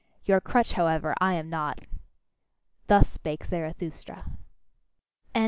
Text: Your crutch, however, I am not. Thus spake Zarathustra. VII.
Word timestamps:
Your 0.25 0.41
crutch, 0.41 0.73
however, 0.73 1.13
I 1.21 1.35
am 1.35 1.47
not. 1.47 1.81
Thus 2.87 3.07
spake 3.07 3.45
Zarathustra. 3.45 4.31
VII. 5.35 5.39